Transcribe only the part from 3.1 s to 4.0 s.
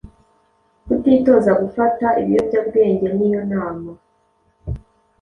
ni yo nama